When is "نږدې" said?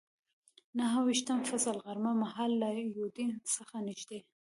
3.87-4.19